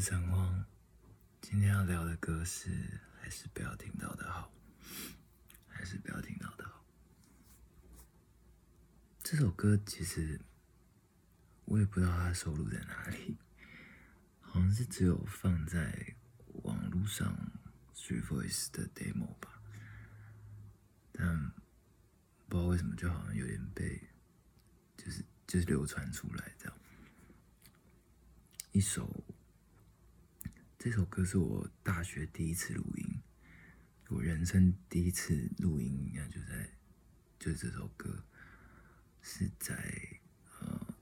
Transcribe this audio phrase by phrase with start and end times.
[0.00, 0.64] 是陈荒，
[1.42, 4.50] 今天要聊的歌是还是不要听到的好，
[5.68, 6.82] 还是不要听到的好。
[9.22, 10.40] 这首歌其实
[11.66, 13.36] 我也不知道它收录在哪里，
[14.40, 16.16] 好像是只有放在
[16.62, 17.36] 网络上
[17.94, 19.60] Three Voice 的 demo 吧，
[21.12, 21.52] 但
[22.48, 24.08] 不知道为什么就好像有点被
[24.96, 26.74] 就是就是流传出来这样。
[28.72, 29.19] 一首，
[30.82, 33.20] 这首歌是我大学第一次录音，
[34.08, 36.70] 我人生第一次录音，应该就在，
[37.38, 38.24] 就是这首歌，
[39.20, 39.74] 是在
[40.58, 40.94] 呃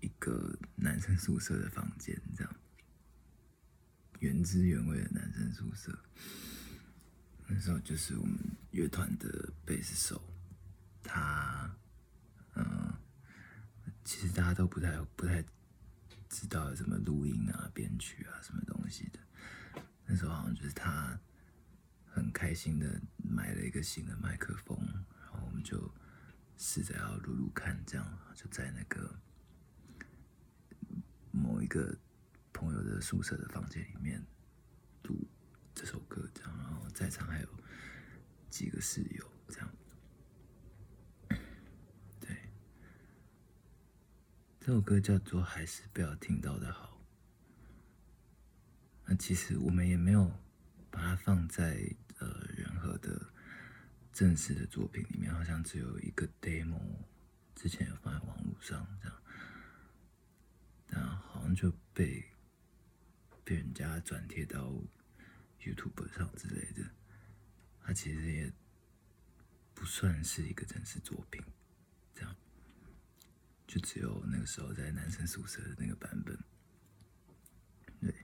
[0.00, 2.56] 一个男生宿舍的房间，这样，
[4.18, 5.98] 原汁原味的男生宿舍。
[7.46, 8.38] 那时候就是我们
[8.72, 10.22] 乐团的贝斯手，
[11.02, 11.74] 他，
[12.56, 12.92] 嗯，
[14.04, 15.42] 其实大家都不太不太。
[16.28, 19.20] 知道什么录音啊、编曲啊、什么东西的，
[20.06, 21.18] 那时候好像就是他
[22.06, 24.78] 很开心的买了一个新的麦克风，
[25.20, 25.92] 然后我们就
[26.56, 29.18] 试着要录录看，这样就在那个
[31.30, 31.96] 某一个
[32.52, 34.24] 朋友的宿舍的房间里面
[35.02, 35.26] 录
[35.74, 37.48] 这首歌，这样，然后在场还有
[38.48, 39.30] 几个室友，
[44.66, 44.72] 这。
[44.72, 46.98] 首歌叫做《还是不要听到的好》。
[49.04, 50.32] 那其实我们也没有
[50.90, 51.86] 把它放在
[52.18, 53.30] 呃任何的
[54.10, 56.80] 正式的作品里面，好像只有一个 demo，
[57.54, 59.22] 之前有放在网络上这样，
[60.86, 62.24] 但好像就被
[63.44, 64.72] 被人家转贴到
[65.60, 66.90] YouTube 上之类的。
[67.82, 68.50] 它其实也
[69.74, 71.44] 不算是一个正式作品，
[73.74, 76.38] 就只有那个时候在男生宿舍的那个版本，
[78.00, 78.14] 对，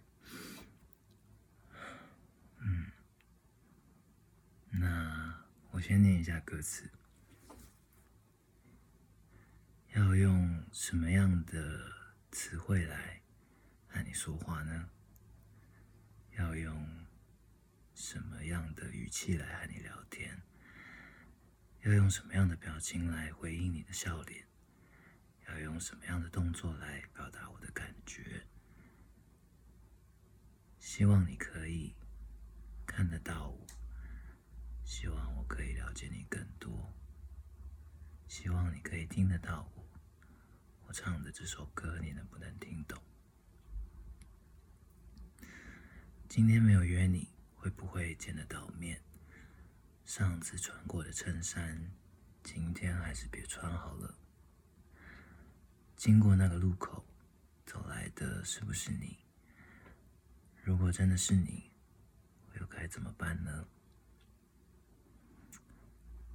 [2.60, 2.86] 嗯，
[4.70, 6.89] 那我先念一下歌词，
[9.92, 11.92] 要用什么样的
[12.30, 13.20] 词汇来
[13.89, 14.89] 和你说话呢？
[16.39, 17.05] 要用
[17.92, 20.40] 什么样的语气来和你聊天？
[21.80, 24.46] 要用什么样的表情来回应你的笑脸？
[25.50, 28.46] 要用什么样的动作来表达我的感觉？
[30.78, 31.94] 希望你可以
[32.86, 33.66] 看得到我，
[34.84, 36.92] 希望我可以了解你更多，
[38.27, 39.89] 希望你可以听得到我。
[40.86, 43.00] 我唱的这首歌，你能不能听懂？
[46.28, 49.00] 今天没有约你，会不会见得到面？
[50.05, 51.92] 上次穿过的衬衫，
[52.42, 54.16] 今天还是别穿好了。
[56.00, 57.05] 经过那个路口，
[57.66, 59.18] 走来的是不是你？
[60.62, 61.70] 如果真的是你，
[62.48, 63.68] 我又该怎么办呢？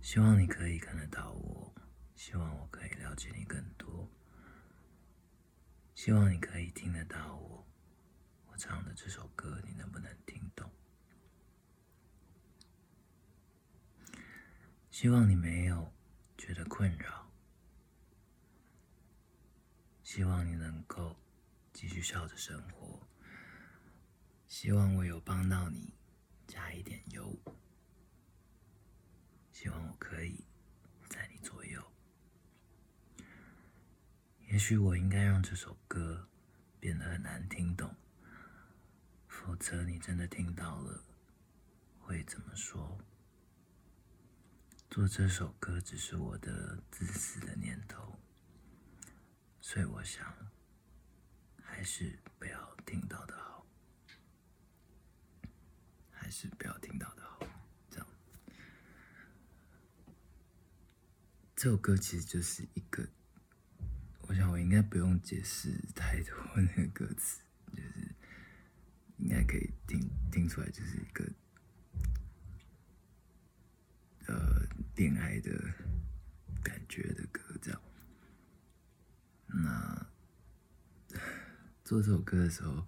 [0.01, 1.73] 希望你可以看得到我，
[2.13, 4.07] 希望我可以了解你更多，
[5.95, 7.67] 希望你可以听得到我。
[8.45, 10.71] 我唱的这首歌，你能不能听懂？
[14.91, 15.91] 希望你没有
[16.37, 17.24] 觉得困扰。
[20.15, 21.13] 希望你能够
[21.73, 23.05] 继续笑着生活。
[24.47, 25.93] 希望我有帮到你，
[26.47, 27.37] 加一点油。
[29.51, 30.45] 希望我可以
[31.09, 31.83] 在你左右。
[34.47, 36.29] 也许我应该让这首歌
[36.79, 37.93] 变得很难听懂，
[39.27, 41.03] 否则你真的听到了
[41.99, 42.97] 会怎么说？
[44.89, 48.17] 做这首歌只是我的自私的念头。
[49.65, 50.23] 所以我想，
[51.59, 53.65] 还是不要听到的好，
[56.11, 57.39] 还是不要听到的好。
[57.89, 58.07] 这样，
[61.55, 63.09] 这首歌其实就是一个，
[64.27, 67.41] 我想我应该不用解释太多那个歌词，
[67.75, 68.15] 就是
[69.17, 71.27] 应该可以听听出来，就是一个
[74.27, 74.61] 呃
[74.95, 75.51] 恋爱的
[76.63, 77.81] 感觉的歌，这样。
[79.57, 80.05] 那
[81.85, 82.83] 做这首歌的时候，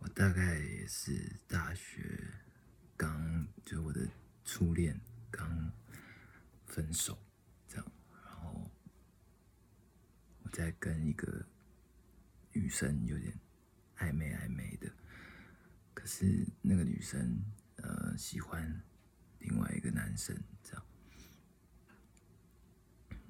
[0.00, 2.28] 我大概也是大学
[2.96, 4.04] 刚，就我的
[4.44, 5.00] 初恋
[5.30, 5.70] 刚
[6.66, 7.16] 分手，
[7.68, 7.92] 这样，
[8.26, 8.68] 然后
[10.42, 11.46] 我在跟一个
[12.52, 13.32] 女生有点
[13.98, 14.90] 暧昧暧昧的，
[15.94, 17.40] 可是那个女生
[17.76, 18.82] 呃喜欢
[19.38, 20.84] 另外一个男生，这样。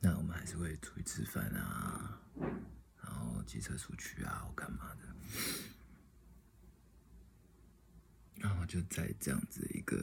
[0.00, 2.18] 那我们还是会出去吃饭啊，
[3.46, 5.14] 骑车出去啊或干嘛的。
[8.36, 9.96] 然后就在这样子一个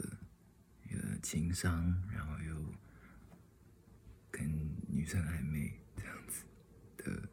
[0.84, 2.56] 一个情商然后又
[4.32, 4.50] 跟
[4.88, 6.44] 女生暧昧这样子
[6.98, 7.30] 的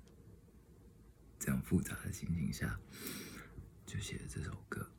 [1.39, 2.79] 这样复杂的情景下
[3.87, 4.91] 就写了这首歌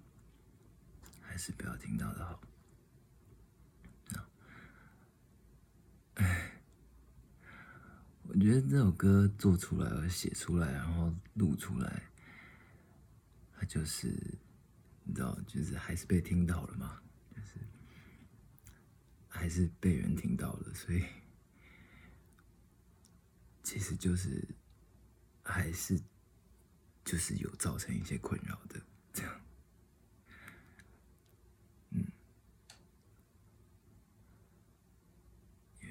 [1.22, 2.49] 还是不要听到的好。
[8.40, 12.04] 我觉得这首歌做出来、写出来，然后录出来，
[13.52, 14.08] 它就是
[15.04, 17.02] 你知道，就是还是被听到了嘛，
[17.36, 17.60] 就是
[19.28, 21.04] 还是被人听到了，所以
[23.62, 24.48] 其实就是
[25.44, 26.02] 还是
[27.04, 28.82] 就是有造成一些困扰的
[29.12, 29.42] 这样。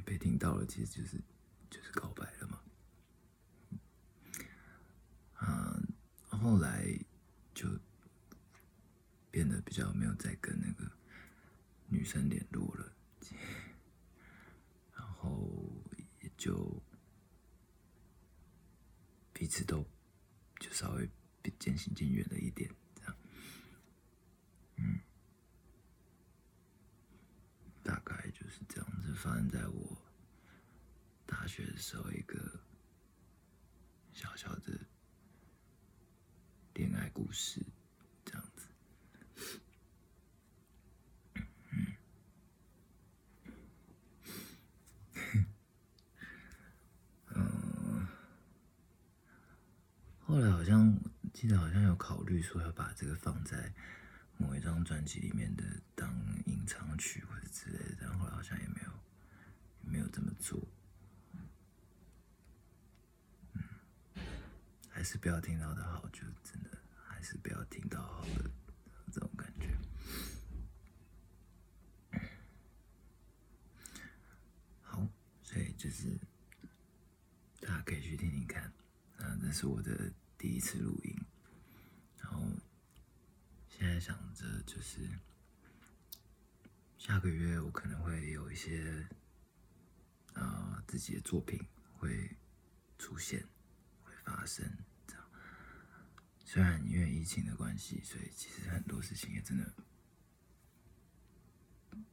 [0.03, 1.21] 被听到了，其实就是
[1.69, 2.59] 就是告白了嘛。
[5.43, 5.87] 嗯，
[6.49, 6.83] 后来
[7.53, 7.69] 就
[9.31, 10.91] 变得比较没有再跟那个
[11.89, 12.91] 女生联络了，
[14.95, 15.47] 然后
[16.23, 16.83] 也就
[19.35, 19.85] 彼此都
[20.59, 21.07] 就稍微
[21.59, 23.17] 渐行渐远了一点，这样。
[24.77, 25.01] 嗯。
[27.83, 29.99] 大概就是这样子，发生在我
[31.27, 32.59] 大学的时候一个
[34.15, 34.78] 小小的
[37.29, 37.61] 故事，
[38.25, 38.67] 这样子。
[47.35, 48.07] 嗯，
[50.21, 50.99] 后来好像
[51.35, 53.75] 记得好像有考虑说要把这个放在。
[54.41, 55.65] 某一张专辑里面的
[55.97, 56.09] 当
[56.47, 58.93] 隐藏曲或者之类的，但后来好像也没有，
[59.83, 60.57] 没有这么做。
[61.33, 61.49] 嗯，
[64.89, 66.68] 还是不要听到的好，就真的
[67.19, 68.49] 还是不要听到好的
[69.13, 69.77] 这种感觉。
[74.83, 75.05] 好，
[75.43, 76.17] 所以就是
[77.61, 78.73] 大家可以去听听看，
[79.17, 81.17] 啊，这是我的第一次录音。
[82.19, 82.41] 然后
[83.69, 85.11] 现在想着就是
[86.99, 89.09] 下个月我可能会有一些
[90.35, 91.61] 呃自己的作品
[91.95, 92.37] 会
[92.97, 93.45] 出现
[94.05, 94.65] 会发生，
[96.51, 99.71] 虽然因为疫情的关系，所以其实很多事情也真的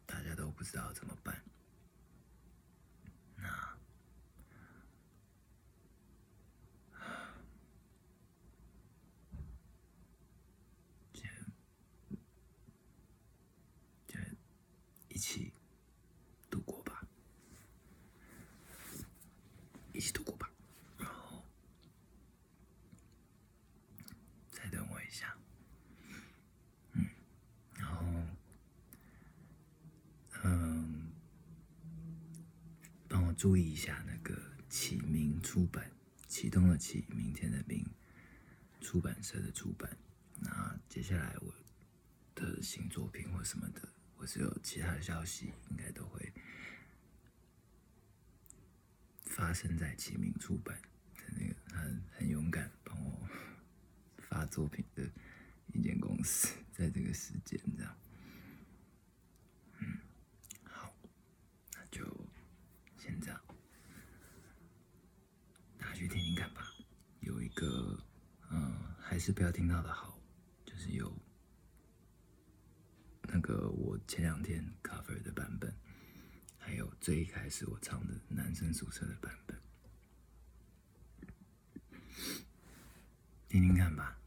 [0.06, 1.42] 大家都不知道怎么办。
[15.08, 15.54] 一起
[16.50, 17.08] 度过吧，
[19.94, 20.52] 一起度过吧，
[20.98, 21.42] 然后
[24.52, 25.36] 再等我一下，
[26.92, 27.08] 嗯，
[27.76, 28.06] 然后
[30.44, 31.10] 嗯，
[33.08, 34.40] 帮我注意一下那个
[34.70, 35.92] 启明出版
[36.28, 37.86] 启动了启明天的明
[38.82, 39.98] 出版社的出版，
[40.40, 41.54] 那接下来我
[42.34, 43.82] 的新作品或什么的。
[44.18, 46.32] 或是有其他的消息，应该都会
[49.26, 50.82] 发生在启明出版
[51.18, 53.28] 的那个很很勇敢帮我
[54.18, 55.04] 发作品的
[55.74, 57.98] 一间公司，在这个时间这样，
[59.80, 59.98] 嗯，
[60.64, 60.96] 好，
[61.74, 62.06] 那就
[62.98, 63.42] 先这样，
[65.78, 66.74] 大家去听听看吧。
[67.20, 68.02] 有一个，
[68.50, 68.74] 嗯，
[69.16, 70.20] 还是不要听到的好，
[70.66, 71.10] 就是有。
[73.30, 75.74] 那个我前两天 cover 的版本，
[76.58, 79.58] 还有最一开始我唱的男生宿舍的版本，
[83.48, 84.20] 听听看吧。